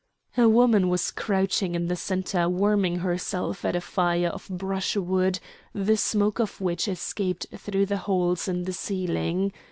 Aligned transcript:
A 0.35 0.49
woman 0.49 0.89
was 0.89 1.11
crouching 1.11 1.75
in 1.75 1.85
the 1.85 1.95
centre 1.95 2.49
warming 2.49 2.95
herself 3.05 3.63
at 3.63 3.75
a 3.75 3.81
fire 3.81 4.29
of 4.29 4.47
brushwood, 4.49 5.39
the 5.75 5.95
smoke 5.95 6.39
of 6.39 6.59
which 6.59 6.87
escaped 6.87 7.45
through 7.55 7.85
the 7.85 7.97
holes 7.97 8.47
in 8.47 8.63
the 8.63 8.73
ceiling. 8.73 9.53